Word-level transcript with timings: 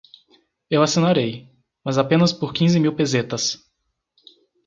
Eu 0.67 0.81
assinarei, 0.81 1.47
mas 1.85 1.99
apenas 1.99 2.33
por 2.33 2.53
quinze 2.55 2.79
mil 2.79 2.95
pesetas. 2.95 3.59